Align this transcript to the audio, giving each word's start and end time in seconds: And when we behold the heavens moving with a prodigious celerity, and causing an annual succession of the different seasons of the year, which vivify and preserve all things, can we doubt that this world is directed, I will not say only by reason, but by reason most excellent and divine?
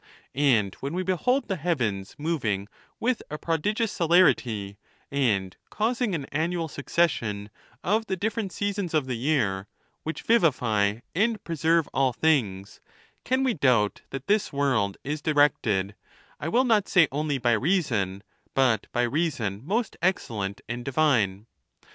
And 0.33 0.73
when 0.79 0.95
we 0.95 1.03
behold 1.03 1.47
the 1.47 1.57
heavens 1.57 2.15
moving 2.17 2.67
with 2.99 3.21
a 3.29 3.37
prodigious 3.37 3.91
celerity, 3.91 4.79
and 5.11 5.55
causing 5.69 6.15
an 6.15 6.25
annual 6.31 6.67
succession 6.67 7.51
of 7.83 8.07
the 8.07 8.15
different 8.17 8.51
seasons 8.51 8.95
of 8.95 9.05
the 9.05 9.13
year, 9.13 9.67
which 10.01 10.23
vivify 10.23 11.01
and 11.13 11.43
preserve 11.43 11.87
all 11.93 12.13
things, 12.13 12.81
can 13.23 13.43
we 13.43 13.53
doubt 13.53 14.01
that 14.09 14.25
this 14.25 14.51
world 14.51 14.97
is 15.03 15.21
directed, 15.21 15.93
I 16.39 16.47
will 16.47 16.65
not 16.65 16.87
say 16.89 17.07
only 17.11 17.37
by 17.37 17.51
reason, 17.53 18.23
but 18.55 18.87
by 18.91 19.03
reason 19.03 19.61
most 19.63 19.97
excellent 20.01 20.61
and 20.67 20.83
divine? 20.83 21.45